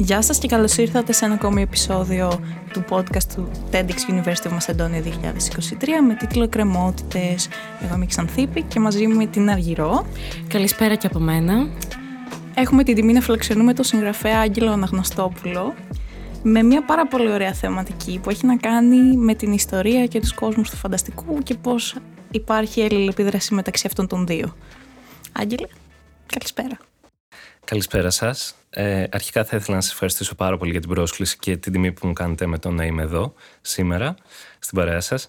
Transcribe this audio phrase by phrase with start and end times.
[0.00, 2.40] Γεια σας και καλώς ήρθατε σε ένα ακόμη επεισόδιο
[2.72, 7.48] του podcast του TEDx University of Macedonia 2023 με τίτλο «Κρεμότητες».
[7.82, 10.06] Εγώ είμαι η Ξανθήπη και μαζί μου την Αργυρό.
[10.48, 11.68] Καλησπέρα και από μένα.
[12.54, 15.74] Έχουμε την τιμή να φιλοξενούμε τον συγγραφέα Άγγελο Αναγνωστόπουλο
[16.42, 20.34] με μια πάρα πολύ ωραία θεματική που έχει να κάνει με την ιστορία και τους
[20.34, 21.96] κόσμους του φανταστικού και πώς
[22.30, 24.56] υπάρχει αλληλεπίδραση μεταξύ αυτών των δύο.
[25.32, 25.66] Άγγελε,
[26.26, 26.89] καλησπέρα.
[27.64, 28.54] Καλησπέρα σας.
[28.70, 31.92] Ε, αρχικά θα ήθελα να σας ευχαριστήσω πάρα πολύ για την πρόσκληση και την τιμή
[31.92, 34.14] που μου κάνετε με το να είμαι εδώ σήμερα
[34.58, 35.28] στην παρέα σας.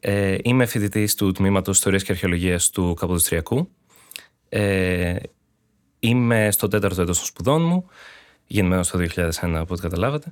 [0.00, 3.68] Ε, είμαι φοιτητής του Τμήματος Ιστορίας και Αρχαιολογίας του Καποδιστριακού.
[4.48, 5.16] Ε,
[6.00, 7.86] είμαι στο τέταρτο έτος των σπουδών μου,
[8.46, 10.30] γεννημένος το 2001 από ό,τι καταλάβατε.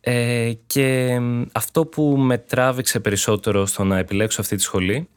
[0.00, 1.18] Ε, και
[1.52, 5.08] αυτό που με τράβηξε περισσότερο στο να επιλέξω αυτή τη σχολή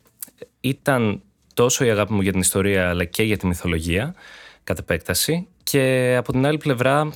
[0.59, 1.21] ήταν
[1.53, 4.15] τόσο η αγάπη μου για την ιστορία αλλά και για τη μυθολογία
[4.69, 7.13] κατ' επέκταση και από την άλλη πλευρά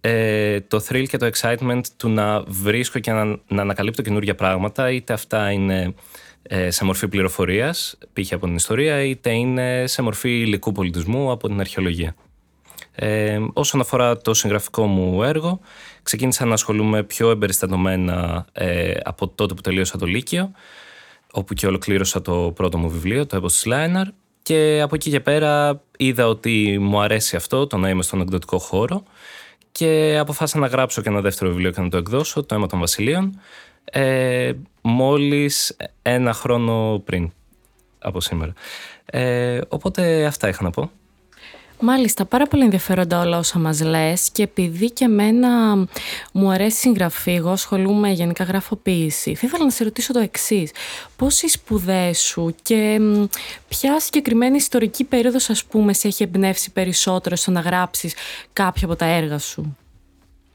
[0.00, 4.90] ε, το thrill και το excitement του να βρίσκω και να, να ανακαλύπτω καινούργια πράγματα
[4.90, 5.94] είτε αυτά είναι
[6.42, 8.32] ε, σε μορφή πληροφορίας π.χ.
[8.32, 12.14] από την ιστορία είτε είναι σε μορφή υλικού πολιτισμού από την αρχαιολογία.
[12.94, 15.60] Ε, όσον αφορά το συγγραφικό μου έργο
[16.02, 20.50] ξεκίνησα να ασχολούμαι πιο εμπεριστατωμένα ε, από τότε που τελείωσα το Λύκειο
[21.32, 24.06] όπου και ολοκλήρωσα το πρώτο μου βιβλίο, το έπος της Λάιναρ
[24.42, 28.58] και από εκεί και πέρα είδα ότι μου αρέσει αυτό, το να είμαι στον εκδοτικό
[28.58, 29.02] χώρο
[29.72, 32.78] και αποφάσισα να γράψω και ένα δεύτερο βιβλίο και να το εκδώσω, το αίμα των
[32.78, 33.40] βασιλείων,
[33.84, 37.32] ε, μόλις ένα χρόνο πριν
[37.98, 38.52] από σήμερα.
[39.04, 40.90] Ε, οπότε αυτά είχα να πω.
[41.84, 45.76] Μάλιστα, πάρα πολύ ενδιαφέροντα όλα όσα μας λες και επειδή και εμένα
[46.32, 50.70] μου αρέσει η συγγραφή, εγώ ασχολούμαι γενικά γραφοποίηση, θα ήθελα να σε ρωτήσω το εξής.
[51.16, 53.00] Πώς οι σπουδές σου και
[53.68, 58.14] ποια συγκεκριμένη ιστορική περίοδος ας πούμε σε έχει εμπνεύσει περισσότερο στο να γράψεις
[58.52, 59.76] κάποια από τα έργα σου;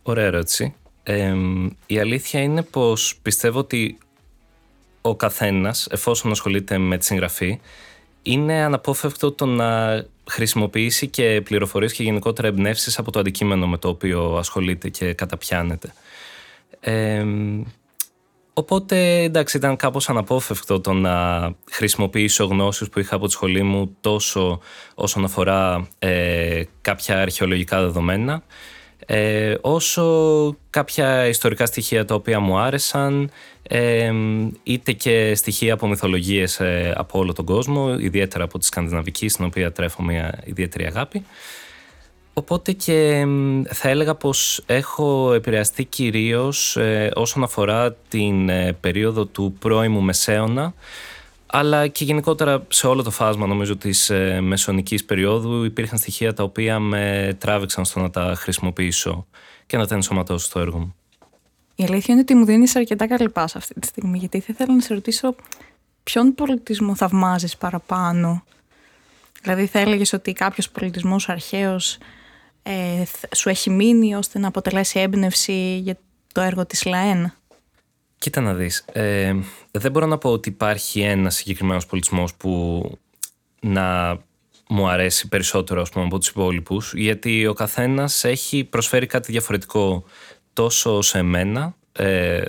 [0.03, 0.73] Ωραία ερώτηση.
[1.85, 3.97] η αλήθεια είναι πως πιστεύω ότι
[5.01, 7.59] ο καθένας, εφόσον ασχολείται με τη συγγραφή,
[8.21, 13.87] είναι αναπόφευκτο το να χρησιμοποιήσει και πληροφορίες και γενικότερα εμπνεύσεις από το αντικείμενο με το
[13.87, 15.93] οποίο ασχολείται και καταπιάνεται.
[16.79, 17.25] Ε,
[18.53, 21.15] οπότε εντάξει ήταν κάπως αναπόφευκτο το να
[21.71, 24.59] χρησιμοποιήσω γνώσεις που είχα από τη σχολή μου τόσο
[24.95, 28.43] όσον αφορά ε, κάποια αρχαιολογικά δεδομένα
[29.05, 33.31] ε, όσο κάποια ιστορικά στοιχεία τα οποία μου άρεσαν
[33.63, 34.11] ε,
[34.63, 39.45] είτε και στοιχεία από μυθολογίες ε, από όλο τον κόσμο, ιδιαίτερα από τη Σκανδιναβική, στην
[39.45, 41.25] οποία τρέφω μια ιδιαίτερη αγάπη.
[42.33, 43.25] Οπότε και
[43.69, 48.49] θα έλεγα πως έχω επηρεαστεί κυρίως ε, όσον αφορά την
[48.79, 50.73] περίοδο του πρώιμου Μεσαίωνα,
[51.47, 56.79] αλλά και γενικότερα σε όλο το φάσμα νομίζω της μεσονικής περίοδου υπήρχαν στοιχεία τα οποία
[56.79, 59.27] με τράβηξαν στο να τα χρησιμοποιήσω
[59.65, 60.95] και να τα ενσωματώσω στο έργο μου.
[61.75, 64.73] Η αλήθεια είναι ότι μου δίνεις αρκετά καλή πάσα αυτή τη στιγμή, γιατί θα ήθελα
[64.73, 65.35] να σε ρωτήσω
[66.03, 68.43] ποιον πολιτισμό θαυμάζεις παραπάνω.
[69.41, 71.97] Δηλαδή θα έλεγες ότι κάποιος πολιτισμός αρχαίος
[72.63, 73.03] ε,
[73.35, 75.97] σου έχει μείνει ώστε να αποτελέσει έμπνευση για
[76.31, 77.33] το έργο της ΛΑΕΝ.
[78.19, 79.35] Κοίτα να δεις, ε,
[79.71, 82.81] δεν μπορώ να πω ότι υπάρχει ένας συγκεκριμένος πολιτισμός που
[83.59, 84.17] να
[84.69, 90.03] μου αρέσει περισσότερο ας πούμε, από τους υπόλοιπους, γιατί ο καθένας έχει προσφέρει κάτι διαφορετικό
[90.53, 92.41] τόσο σε μένα, ε,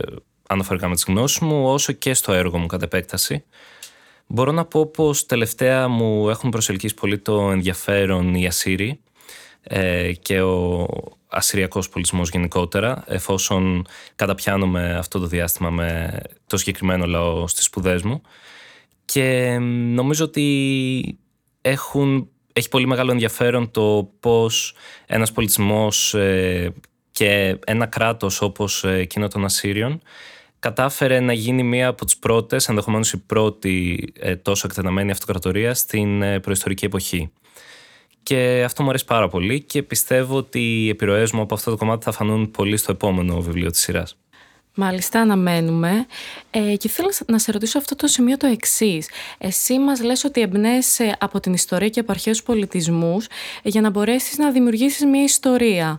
[0.48, 3.44] αναφορικά με τις γνώσεις μου, όσο και στο έργο μου κατά επέκταση.
[4.26, 9.00] Μπορώ να πω πως τελευταία μου έχουν προσελκύσει πολύ το ενδιαφέρον οι Ασσύριοι
[9.62, 10.86] ε, και ο
[11.28, 18.22] ασσυριακός πολιτισμός γενικότερα, εφόσον καταπιάνομαι αυτό το διάστημα με το συγκεκριμένο λαό στις σπουδές μου.
[19.04, 19.58] Και
[19.94, 21.18] νομίζω ότι
[21.60, 24.74] έχουν, έχει πολύ μεγάλο ενδιαφέρον το πώς
[25.06, 26.72] ένας πολιτισμός ε,
[27.10, 30.00] και ένα κράτος όπως ε, εκείνο των Ασσύριων
[30.58, 36.22] κατάφερε να γίνει μία από τις πρώτες, ενδεχομένως η πρώτη ε, τόσο εκτεταμένη αυτοκρατορία στην
[36.22, 37.30] ε, προϊστορική εποχή.
[38.28, 41.76] Και αυτό μου αρέσει πάρα πολύ και πιστεύω ότι οι επιρροές μου από αυτό το
[41.76, 44.16] κομμάτι θα φανούν πολύ στο επόμενο βιβλίο της σειράς.
[44.80, 46.06] Μάλιστα, αναμένουμε.
[46.50, 49.08] Ε, και θέλω να σε ρωτήσω αυτό το σημείο το εξής.
[49.38, 53.26] Εσύ μας λες ότι εμπνέεσαι από την ιστορία και από αρχαίους πολιτισμούς
[53.62, 55.98] για να μπορέσεις να δημιουργήσεις μια ιστορία.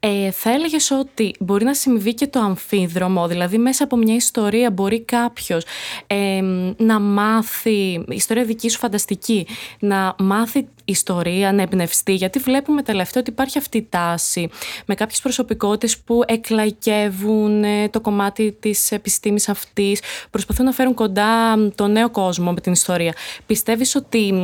[0.00, 4.70] Ε, θα έλεγες ότι μπορεί να συμβεί και το αμφίδρομο, δηλαδή μέσα από μια ιστορία
[4.70, 5.64] μπορεί κάποιος
[6.06, 6.40] ε,
[6.76, 9.46] να μάθει, ιστορία δική σου φανταστική,
[9.78, 14.48] να μάθει ιστορία, να εμπνευστεί, γιατί βλέπουμε τελευταία ότι υπάρχει αυτή η τάση
[14.86, 20.00] με κάποιες προσωπικότητες που εκλαϊκεύουν ε, το κομμάτι της επιστήμης αυτής,
[20.30, 23.14] προσπαθούν να φέρουν κοντά το νέο κόσμο με την ιστορία.
[23.46, 24.34] Πιστεύεις ότι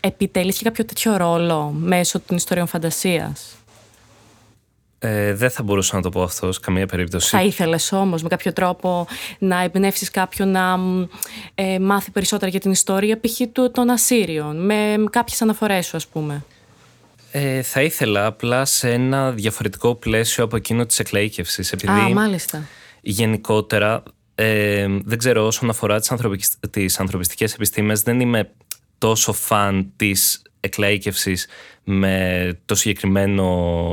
[0.00, 3.61] επιτελείς και κάποιο τέτοιο ρόλο μέσω των ιστοριών φαντασίας;
[5.04, 7.28] Ε, δεν θα μπορούσα να το πω αυτό σε καμία περίπτωση.
[7.28, 9.06] Θα ήθελες όμως με κάποιο τρόπο
[9.38, 10.78] να εμπνεύσεις κάποιον να
[11.54, 13.40] ε, μάθει περισσότερα για την ιστορία π.χ.
[13.72, 16.44] των Ασσύριων, με κάποιες αναφορές σου, ας πούμε.
[17.30, 21.72] Ε, θα ήθελα απλά σε ένα διαφορετικό πλαίσιο από εκείνο της εκλαίκευσης.
[21.72, 22.66] Επειδή Α, μάλιστα.
[23.00, 24.02] Γενικότερα,
[24.34, 26.00] ε, δεν ξέρω, όσον αφορά
[26.70, 28.50] τις ανθρωπιστικές επιστήμες, δεν είμαι
[28.98, 31.46] τόσο φαν της εκλαίκευσης
[31.84, 33.46] με το συγκεκριμένο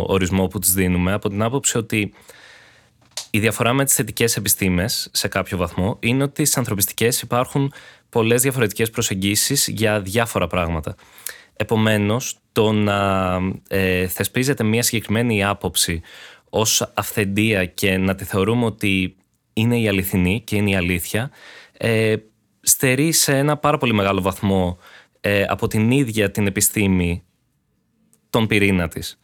[0.08, 2.14] ορισμό που τις δίνουμε από την άποψη ότι
[3.32, 7.74] η διαφορά με τις θετικές επιστήμες σε κάποιο βαθμό είναι ότι στις ανθρωπιστικές υπάρχουν
[8.10, 10.96] πολλές διαφορετικές προσεγγίσεις για διάφορα πράγματα.
[11.56, 13.32] Επομένως, το να
[13.68, 16.02] ε, θεσπίζεται μια συγκεκριμένη άποψη
[16.50, 19.16] ως αυθεντία και να τη θεωρούμε ότι
[19.54, 21.32] είναι η αληθινή και είναι η αλήθεια,
[21.78, 22.16] ε,
[22.62, 24.78] στερεί σε ένα πάρα πολύ μεγάλο βαθμό
[25.22, 27.24] ε, από την ίδια την επιστήμη
[28.30, 29.20] τον πυρήνα της.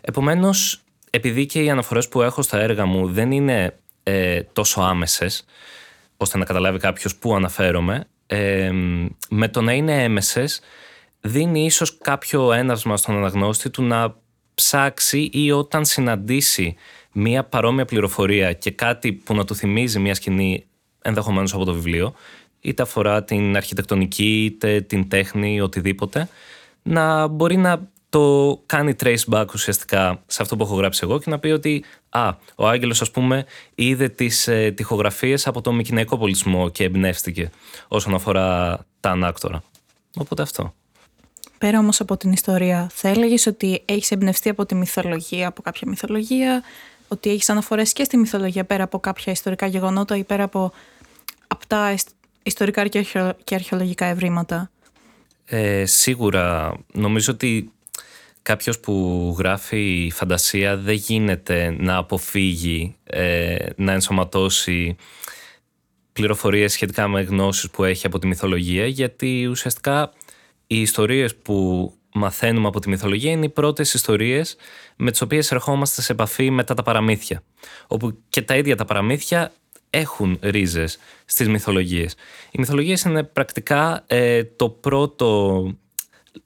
[0.00, 5.44] Επομένως, επειδή και οι αναφορές που έχω στα έργα μου δεν είναι ε, τόσο άμεσες,
[6.16, 8.70] ώστε να καταλάβει κάποιος πού αναφέρομαι, ε,
[9.28, 10.60] με το να είναι έμεσες,
[11.20, 14.16] δίνει ίσως κάποιο έναυσμα στον αναγνώστη του να
[14.54, 16.74] ψάξει ή όταν συναντήσει
[17.12, 20.66] μία παρόμοια πληροφορία και κάτι που να του θυμίζει μία σκηνή
[21.02, 22.14] ενδεχομένως από το βιβλίο,
[22.66, 26.28] είτε αφορά την αρχιτεκτονική, είτε την τέχνη, οτιδήποτε,
[26.82, 31.30] να μπορεί να το κάνει trace back ουσιαστικά σε αυτό που έχω γράψει εγώ και
[31.30, 36.18] να πει ότι α, ο Άγγελος ας πούμε είδε τις ε, τυχογραφίες από το μικυναϊκό
[36.18, 37.50] πολιτισμό και εμπνεύστηκε
[37.88, 39.62] όσον αφορά τα ανάκτορα.
[40.16, 40.74] Οπότε αυτό.
[41.58, 45.88] Πέρα όμως από την ιστορία, θα έλεγες ότι έχεις εμπνευστεί από τη μυθολογία, από κάποια
[45.88, 46.62] μυθολογία,
[47.08, 50.72] ότι έχεις αναφορές και στη μυθολογία πέρα από κάποια ιστορικά γεγονότα ή πέρα από,
[51.46, 51.94] από τα
[52.46, 52.86] ιστορικά
[53.44, 54.70] και αρχαιολογικά ευρήματα.
[55.44, 56.76] Ε, σίγουρα.
[56.92, 57.72] Νομίζω ότι
[58.42, 64.96] κάποιος που γράφει φαντασία δεν γίνεται να αποφύγει ε, να ενσωματώσει
[66.12, 70.12] πληροφορίες σχετικά με γνώσεις που έχει από τη μυθολογία γιατί ουσιαστικά
[70.66, 74.56] οι ιστορίες που μαθαίνουμε από τη μυθολογία είναι οι πρώτες ιστορίες
[74.96, 77.42] με τις οποίες ερχόμαστε σε επαφή μετά τα παραμύθια
[77.86, 79.52] όπου και τα ίδια τα παραμύθια
[79.90, 82.12] έχουν ρίζες στις μυθολογίες.
[82.50, 85.62] Οι μυθολογίες είναι πρακτικά ε, το πρώτο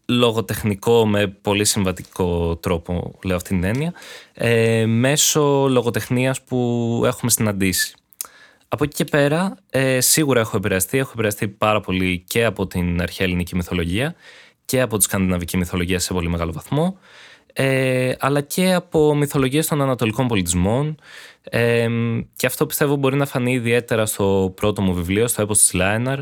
[0.06, 3.92] λογοτεχνικό με πολύ συμβατικό τρόπο, λέω αυτή την έννοια,
[4.32, 7.94] ε, μέσω λογοτεχνίας που έχουμε συναντήσει.
[8.72, 10.98] Από εκεί και πέρα, ε, σίγουρα έχω επηρεαστεί.
[10.98, 14.14] Έχω επηρεαστεί πάρα πολύ και από την αρχαία ελληνική μυθολογία
[14.64, 16.98] και από τη σκανδιναβική μυθολογία σε πολύ μεγάλο βαθμό,
[17.52, 20.96] ε, αλλά και από μυθολογίες των ανατολικών πολιτισμών,
[22.36, 26.18] και αυτό πιστεύω μπορεί να φανεί ιδιαίτερα στο πρώτο μου βιβλίο, στο έπος της Λάιναρ,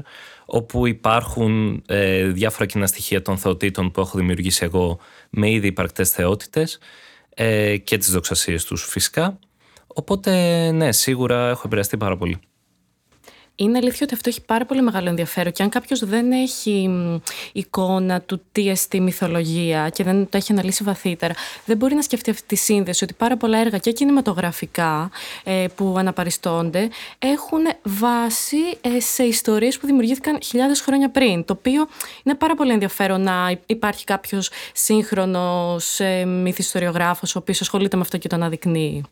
[0.47, 4.99] όπου υπάρχουν ε, διάφορα κοινά στοιχεία των θεοτήτων που έχω δημιουργήσει εγώ
[5.31, 6.79] με ήδη υπαρκτές θεότητες
[7.35, 9.39] ε, και τις δοξασίες τους φυσικά.
[9.87, 10.31] Οπότε
[10.71, 12.39] ναι, σίγουρα έχω επηρεαστεί πάρα πολύ.
[13.61, 16.91] Είναι αλήθεια ότι αυτό έχει πάρα πολύ μεγάλο ενδιαφέρον και αν κάποιος δεν έχει
[17.53, 21.35] εικόνα του τι εστί μυθολογία και δεν το έχει αναλύσει βαθύτερα,
[21.65, 25.11] δεν μπορεί να σκεφτεί αυτή τη σύνδεση ότι πάρα πολλά έργα και κινηματογραφικά
[25.45, 26.89] ε, που αναπαριστώνται
[27.19, 31.45] έχουν βάση ε, σε ιστορίες που δημιουργήθηκαν χιλιάδες χρόνια πριν.
[31.45, 31.87] Το οποίο
[32.23, 38.19] είναι πάρα πολύ ενδιαφέρον να υπάρχει κάποιος σύγχρονος ε, μυθιστοριογράφος ο οποίος ασχολείται με αυτό
[38.19, 39.05] και το αναδεικνύει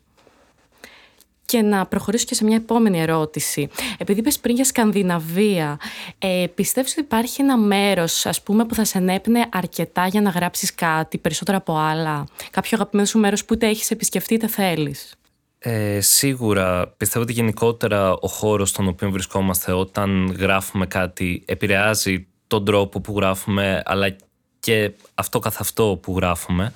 [1.47, 3.69] και να προχωρήσω και σε μια επόμενη ερώτηση.
[3.97, 5.79] Επειδή είπες πριν για Σκανδιναβία,
[6.19, 10.29] ε, πιστεύεις ότι υπάρχει ένα μέρος ας πούμε, που θα σε ενέπνε αρκετά για να
[10.29, 15.15] γράψεις κάτι περισσότερο από άλλα; Κάποιο αγαπημένο σου μέρος που είτε έχεις επισκεφτεί είτε θέλεις;
[15.59, 22.65] Ε, σίγουρα πιστεύω ότι γενικότερα ο χώρος στον οποίο βρισκόμαστε όταν γράφουμε κάτι επηρεάζει τον
[22.65, 24.15] τρόπο που γράφουμε αλλά
[24.59, 26.73] και αυτό καθ' αυτό που γράφουμε.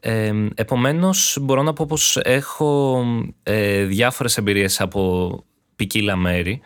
[0.00, 3.02] Ε, επομένως μπορώ να πω πως έχω
[3.42, 5.44] ε, διάφορες εμπειρίες από
[5.76, 6.60] ποικίλα μέρη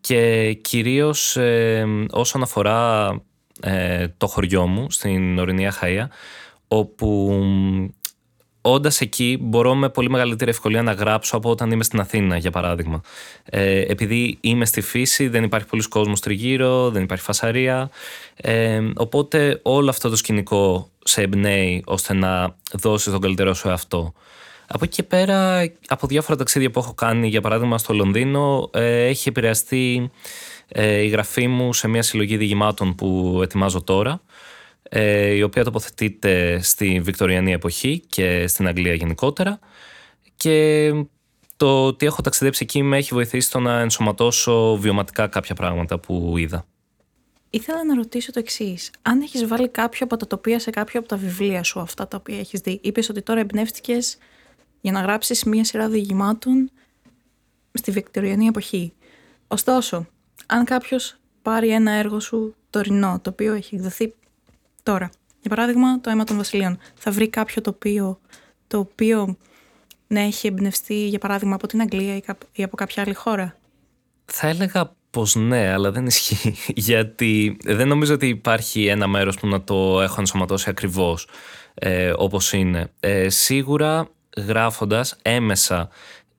[0.00, 3.10] και κυρίως ε, όσον αφορά
[3.60, 6.06] ε, το χωριό μου στην ορεινή Αχαΐα
[6.68, 7.40] όπου
[8.60, 12.50] όντας εκεί μπορώ με πολύ μεγαλύτερη ευκολία να γράψω από όταν είμαι στην Αθήνα, για
[12.50, 13.00] παράδειγμα.
[13.44, 17.90] Ε, επειδή είμαι στη φύση, δεν υπάρχει πολλοί κόσμος τριγύρω, δεν υπάρχει φασαρία.
[18.36, 24.12] Ε, οπότε όλο αυτό το σκηνικό σε εμπνέει ώστε να δώσεις τον καλύτερό σου εαυτό.
[24.68, 29.04] Από εκεί και πέρα, από διάφορα ταξίδια που έχω κάνει, για παράδειγμα στο Λονδίνο, ε,
[29.04, 30.10] έχει επηρεαστεί
[30.68, 34.20] ε, η γραφή μου σε μια συλλογή διηγημάτων που ετοιμάζω τώρα,
[34.82, 39.58] ε, η οποία τοποθετείται στη Βικτοριανή εποχή και στην Αγγλία γενικότερα.
[40.36, 40.90] Και
[41.56, 46.34] το ότι έχω ταξιδέψει εκεί με έχει βοηθήσει στο να ενσωματώσω βιωματικά κάποια πράγματα που
[46.36, 46.64] είδα.
[47.56, 48.90] Ήθελα να ρωτήσω το εξής.
[49.02, 52.16] Αν έχεις βάλει κάποιο από τα τοπία σε κάποιο από τα βιβλία σου, αυτά τα
[52.16, 54.18] οποία έχεις δει, είπες ότι τώρα εμπνεύστηκες
[54.80, 56.70] για να γράψεις μία σειρά διηγημάτων
[57.72, 58.92] στη Βικτωριανή εποχή.
[59.46, 60.06] Ωστόσο,
[60.46, 64.14] αν κάποιος πάρει ένα έργο σου τωρινό, το οποίο έχει εκδοθεί
[64.82, 65.10] τώρα,
[65.40, 68.20] για παράδειγμα το αίμα των βασιλείων, θα βρει κάποιο τοπίο
[68.66, 69.36] το οποίο
[70.06, 72.22] να έχει εμπνευστεί, για παράδειγμα, από την Αγγλία
[72.52, 73.56] ή από κάποια άλλη χώρα;
[74.24, 76.54] Θα έλεγα πως ναι, αλλά δεν ισχύει.
[76.88, 81.28] Γιατί δεν νομίζω ότι υπάρχει ένα μέρος που να το έχω ενσωματώσει ακριβώς
[81.74, 82.92] ε, όπως είναι.
[83.00, 85.88] Ε, σίγουρα γράφοντας έμεσα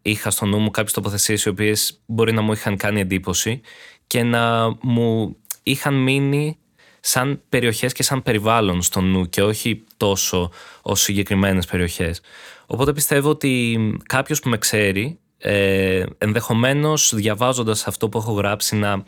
[0.01, 3.61] είχα στο νου μου κάποιες τοποθεσίες οι οποίες μπορεί να μου είχαν κάνει εντύπωση
[4.07, 6.57] και να μου είχαν μείνει
[6.99, 12.21] σαν περιοχές και σαν περιβάλλον στο νου και όχι τόσο ως συγκεκριμένες περιοχές.
[12.65, 19.03] Οπότε πιστεύω ότι κάποιος που με ξέρει ε, ενδεχομένως διαβάζοντας αυτό που έχω γράψει να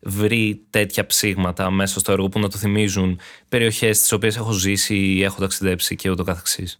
[0.00, 4.96] βρει τέτοια ψήγματα μέσα στο έργο που να του θυμίζουν περιοχές τις οποίες έχω ζήσει
[4.96, 6.78] ή έχω ταξιδέψει και ούτω καθεξής.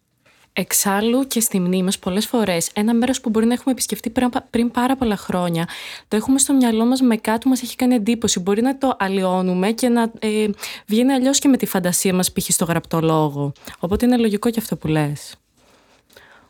[0.56, 4.12] Εξάλλου και στη μνήμη μας πολλές φορές ένα μέρος που μπορεί να έχουμε επισκεφτεί
[4.50, 5.68] πριν πάρα πολλά χρόνια
[6.08, 8.40] το έχουμε στο μυαλό μας με κάτι που μας έχει κάνει εντύπωση.
[8.40, 10.46] Μπορεί να το αλλοιώνουμε και να ε,
[10.86, 12.46] βγαίνει αλλιώς και με τη φαντασία μας π.χ.
[12.48, 13.52] στο γραπτό λόγο.
[13.78, 15.34] Οπότε είναι λογικό και αυτό που λες.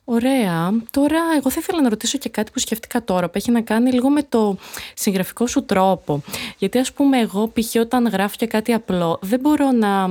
[0.07, 0.73] Ωραία.
[0.91, 3.93] Τώρα, εγώ θα ήθελα να ρωτήσω και κάτι που σκέφτηκα τώρα, που έχει να κάνει
[3.93, 4.57] λίγο με το
[4.95, 6.23] συγγραφικό σου τρόπο.
[6.59, 7.75] Γιατί, ας πούμε, εγώ π.χ.
[7.81, 10.09] όταν γράφω και κάτι απλό, δεν μπορώ να.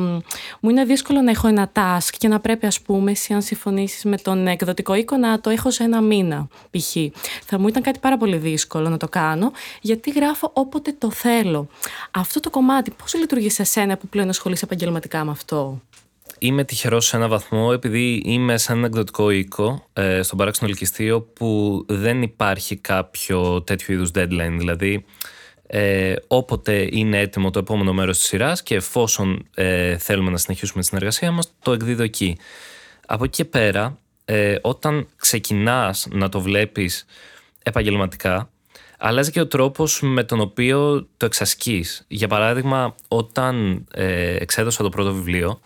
[0.60, 4.04] Μου είναι δύσκολο να έχω ένα task και να πρέπει, ας πούμε, εσύ, αν συμφωνήσεις
[4.04, 6.96] με τον εκδοτικό οίκο, να το έχω σε ένα μήνα, π.χ.
[7.46, 11.68] Θα μου ήταν κάτι πάρα πολύ δύσκολο να το κάνω, γιατί γράφω όποτε το θέλω.
[12.12, 15.82] Αυτό το κομμάτι, πώς λειτουργεί σε σένα που πλέον ασχολείσαι επαγγελματικά με αυτό;
[16.40, 21.22] Είμαι τυχερός σε έναν βαθμό επειδή είμαι σε έναν εκδοτικό οίκο ε, στον παράξενο ελκυστήριο
[21.22, 24.56] που δεν υπάρχει κάποιο τέτοιο είδους deadline.
[24.58, 25.06] Δηλαδή,
[25.68, 30.82] ε, όποτε είναι έτοιμο το επόμενο μέρος της σειράς και εφόσον ε, θέλουμε να συνεχίσουμε
[30.82, 32.38] τη συνεργασία μας, το εκδίδω εκεί.
[33.06, 37.06] Από εκεί και πέρα, ε, όταν ξεκινάς να το βλέπεις
[37.64, 38.50] επαγγελματικά,
[38.98, 42.06] αλλάζει και ο τρόπος με τον οποίο το εξασκείς.
[42.08, 45.62] Για παράδειγμα, όταν ε, εξέδωσα το πρώτο βιβλίο,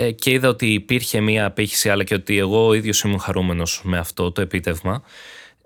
[0.00, 3.80] ε, και είδα ότι υπήρχε μία απήχηση αλλά και ότι εγώ ο ίδιος ήμουν χαρούμενος
[3.84, 5.02] με αυτό το επίτευγμα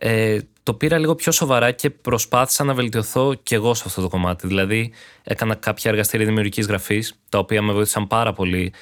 [0.04, 4.08] ε, το πήρα λίγο πιο σοβαρά και προσπάθησα να βελτιωθώ και εγώ σε αυτό το
[4.08, 4.46] κομμάτι.
[4.46, 8.72] Δηλαδή, έκανα κάποια εργαστήρια δημιουργικής γραφής, τα οποία με βοήθησαν πάρα πολύ,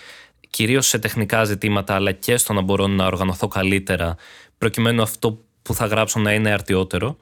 [0.51, 4.17] κυρίως σε τεχνικά ζητήματα, αλλά και στο να μπορώ να οργανωθώ καλύτερα,
[4.59, 7.17] προκειμένου αυτό που θα γράψω να είναι αρτιότερο.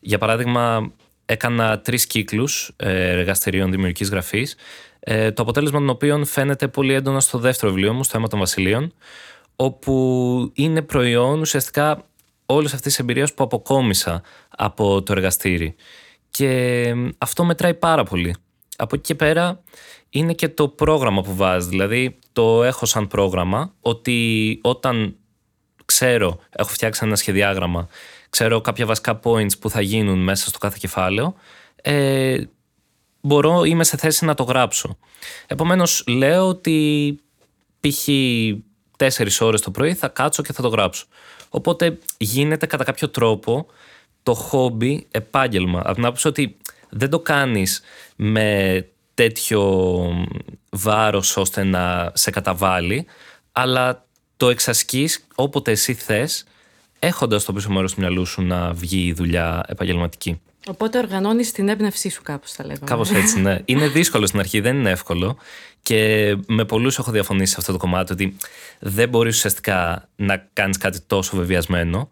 [0.00, 0.92] Για παράδειγμα,
[1.26, 4.56] έκανα τρεις κύκλους ε, εργαστηρίων δημιουργικής γραφής,
[5.00, 8.38] ε, το αποτέλεσμα των οποίων φαίνεται πολύ έντονα στο δεύτερο βιβλίο μου, στο αίμα των
[8.38, 8.92] Βασιλείων,
[9.56, 12.04] όπου είναι προϊόν ουσιαστικά
[12.46, 15.74] όλης αυτής της εμπειρίας που αποκόμισα από το εργαστήρι.
[16.30, 18.34] Και αυτό μετράει πάρα πολύ.
[18.76, 19.62] Από εκεί και πέρα
[20.10, 21.68] είναι και το πρόγραμμα που βάζεις.
[21.68, 25.16] Δηλαδή, το έχω σαν πρόγραμμα ότι όταν
[25.84, 27.88] ξέρω, έχω φτιάξει ένα σχεδιάγραμμα,
[28.34, 31.34] ξέρω κάποια βασικά points που θα γίνουν μέσα στο κάθε κεφάλαιο,
[31.82, 32.38] ε,
[33.20, 34.98] μπορώ, είμαι σε θέση να το γράψω.
[35.46, 37.18] Επομένως λέω ότι
[37.80, 38.08] π.χ.
[38.96, 41.06] τέσσερις ώρες το πρωί θα κάτσω και θα το γράψω.
[41.48, 43.66] Οπότε γίνεται κατά κάποιο τρόπο
[44.22, 45.80] το χόμπι επάγγελμα.
[45.84, 46.56] Από την άποψη ότι
[46.90, 47.82] δεν το κάνεις
[48.16, 49.90] με τέτοιο
[50.70, 53.06] βάρος ώστε να σε καταβάλει,
[53.52, 56.44] αλλά το εξασκείς όποτε εσύ θες,
[57.04, 60.40] έχοντας το πίσω μέρος του μυαλού σου να βγει η δουλειά επαγγελματική.
[60.66, 62.86] Οπότε οργανώνεις την έμπνευσή σου, κάπως τα λέγαμε.
[62.86, 63.58] Κάπως έτσι, ναι.
[63.64, 65.36] είναι δύσκολο στην αρχή, δεν είναι εύκολο.
[65.82, 68.36] Και με πολλούς έχω διαφωνήσει σε αυτό το κομμάτι ότι
[68.78, 72.08] δεν μπορείς ουσιαστικά να κάνεις κάτι τόσο βεβαιασμένο.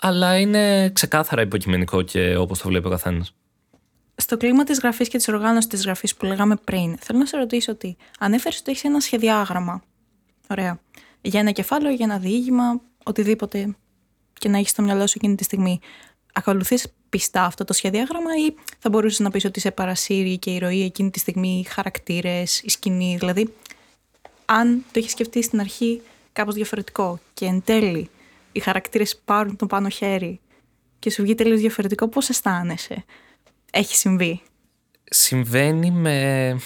[0.00, 3.34] Αλλά είναι ξεκάθαρα υποκειμενικό και όπως το βλέπει ο καθένας.
[4.16, 7.36] Στο κλίμα της γραφής και της οργάνωσης της γραφής που λέγαμε πριν, θέλω να σε
[7.36, 9.82] ρωτήσω ότι ανέφερε ότι έχεις ένα σχεδιάγραμμα.
[10.50, 10.80] Ωραία.
[11.20, 13.76] Για ένα κεφάλαιο, για ένα διήγημα, οτιδήποτε
[14.46, 15.80] και να έχεις στο μυαλό σου εκείνη τη στιγμή.
[16.32, 20.58] Ακολουθείς πιστά αυτό το σχεδιάγραμμα ή θα μπορούσες να πεις ότι σε παρασύρει και η
[20.58, 23.54] ροή εκείνη τη στιγμή, οι χαρακτήρες, η σκηνή, δηλαδή
[24.44, 28.10] αν το έχεις σκεφτεί στην αρχή κάπως διαφορετικό και εν τέλει
[28.52, 30.40] οι χαρακτήρες πάρουν το πάνω χέρι
[30.98, 33.04] και σου βγει τελείως διαφορετικό, πώς αισθάνεσαι;
[33.72, 34.42] Έχει συμβεί;
[35.04, 36.56] Συμβαίνει με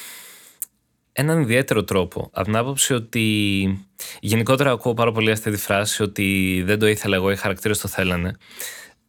[1.21, 2.31] έναν ιδιαίτερο τρόπο.
[2.33, 3.87] Από την άποψη ότι
[4.21, 7.89] γενικότερα ακούω πάρα πολύ αυτή τη φράση ότι δεν το ήθελα εγώ, οι χαρακτήρες το
[7.89, 8.37] θέλανε.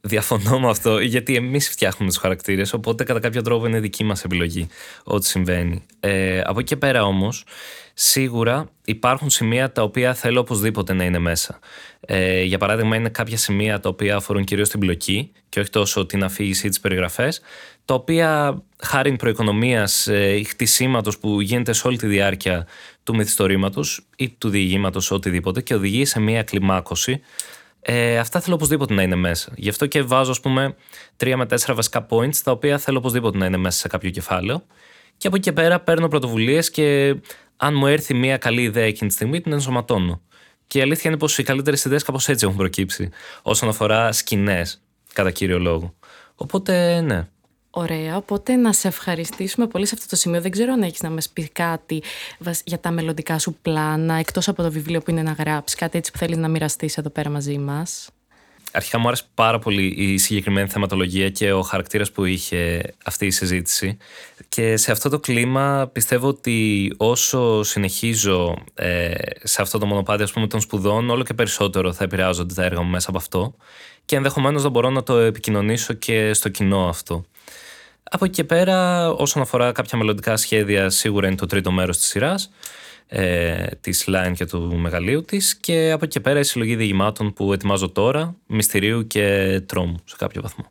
[0.04, 2.74] Διαφωνώ με αυτό, γιατί εμείς φτιάχνουμε τους χαρακτήρες.
[2.74, 4.68] Οπότε, κατά κάποιο τρόπο, είναι δική μας επιλογή
[5.04, 5.86] ό,τι συμβαίνει.
[6.00, 7.44] Ε, από εκεί και πέρα, όμως,
[7.94, 11.60] σίγουρα υπάρχουν σημεία τα οποία θέλω οπωσδήποτε να είναι μέσα.
[12.00, 16.06] Ε, για παράδειγμα, είναι κάποια σημεία τα οποία αφορούν κυρίως την πλοκή και όχι τόσο
[16.06, 17.42] την αφήγηση ή τι περιγραφές,
[17.86, 22.68] τα οποία χάρη προοικονομίας ε, ή χτισήματος που γίνεται σε όλη τη διάρκεια
[23.04, 27.22] του μυθιστορήματος ή του διηγήματος, οτιδήποτε, και οδηγεί σε μια κλιμάκωση
[27.82, 29.52] Ε, αυτά θέλω οπωσδήποτε να είναι μέσα.
[29.56, 30.76] Γι' αυτό και βάζω, ας πούμε,
[31.16, 34.66] τρία με τέσσερα βασικά points, τα οποία θέλω οπωσδήποτε να είναι μέσα σε κάποιο κεφάλαιο.
[35.18, 37.16] Και από εκεί και πέρα παίρνω πρωτοβουλίες και
[37.58, 40.22] αν μου έρθει μια καλή ιδέα εκείνη τη στιγμή, την ενσωματώνω.
[40.68, 43.10] Και η αλήθεια είναι πως οι καλύτερες ιδέες κάπως έτσι έχουν προκύψει,
[43.42, 44.82] όσον αφορά σκηνές,
[45.14, 45.94] κατά κύριο λόγο.
[46.36, 47.28] Οπότε, ναι.
[47.74, 50.42] Ωραία, οπότε να σε ευχαριστήσουμε πολύ σε αυτό το σημείο.
[50.42, 52.04] Δεν ξέρω αν έχεις να μας πεις κάτι
[52.64, 56.12] για τα μελλοντικά σου πλάνα, εκτός από το βιβλίο που είναι να γράψεις, κάτι έτσι
[56.12, 58.10] που θέλεις να μοιραστείς εδώ πέρα μαζί μας.
[58.74, 63.32] Αρχικά μου άρεσε πάρα πολύ η συγκεκριμένη θεματολογία και ο χαρακτήρας που είχε αυτή η
[63.32, 63.98] συζήτηση.
[64.50, 69.14] Και σε αυτό το κλίμα πιστεύω ότι όσο συνεχίζω ε,
[69.44, 72.82] σε αυτό το μονοπάτι ας πούμε, των σπουδών, όλο και περισσότερο θα επηρεάζονται τα έργα
[72.82, 73.56] μου μέσα από αυτό.
[74.06, 77.26] Και ενδεχομένως να μπορώ να το επικοινωνήσω και στο κοινό αυτό.
[78.14, 82.08] Από εκεί και πέρα, όσον αφορά κάποια μελλοντικά σχέδια, σίγουρα είναι το τρίτο μέρος της
[82.08, 82.52] σειράς,
[83.08, 87.34] ε, της Line και του μεγαλείου της και από εκεί και πέρα η συλλογή διηγημάτων
[87.34, 90.66] που ετοιμάζω τώρα, μυστηρίου και τρόμου σε κάποιο βαθμό.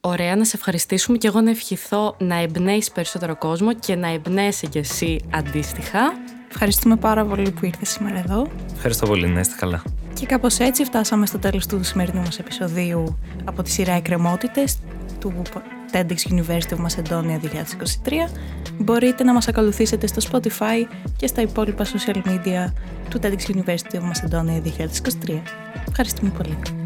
[0.00, 4.68] Ωραία, να σε ευχαριστήσουμε και εγώ να ευχηθώ να εμπνέεις περισσότερο κόσμο και να εμπνέσει
[4.68, 6.00] κι εσύ αντίστοιχα.
[6.50, 8.46] Ευχαριστούμε πάρα πολύ που ήρθες σήμερα εδώ.
[8.74, 9.82] Ευχαριστώ πολύ, να είστε καλά.
[10.14, 14.78] Και κάπως έτσι φτάσαμε στο τέλος του σημερινού μας επεισοδίου από τη σειρά «Εκκρεμότητες»
[15.20, 15.32] του
[15.92, 18.30] TEDx University of Macedonia 2023.
[18.78, 22.72] Μπορείτε να μας ακολουθήσετε στο Spotify και στα υπόλοιπα social media
[23.10, 24.62] του TEDx University of Macedonia
[25.28, 25.42] 2023.
[25.88, 26.79] Ευχαριστούμε πολύ.